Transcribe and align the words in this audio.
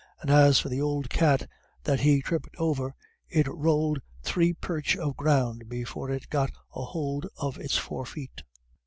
And 0.19 0.31
as 0.31 0.57
for 0.59 0.67
th' 0.69 0.79
ould 0.79 1.11
cat 1.11 1.47
that 1.83 1.99
he 1.99 2.23
tripped 2.23 2.49
over, 2.57 2.95
it 3.29 3.47
rowled 3.47 4.01
three 4.23 4.51
perch 4.51 4.97
of 4.97 5.15
ground 5.15 5.69
before 5.69 6.09
it 6.09 6.27
got 6.31 6.49
a 6.75 6.83
hould 6.83 7.27
of 7.37 7.59
its 7.59 7.77
four 7.77 8.07
feet." 8.07 8.41